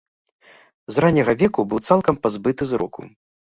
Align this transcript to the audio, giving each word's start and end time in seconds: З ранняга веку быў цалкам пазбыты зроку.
З 0.95 1.03
ранняга 1.05 1.37
веку 1.43 1.67
быў 1.75 1.85
цалкам 1.91 2.21
пазбыты 2.25 2.63
зроку. 2.77 3.01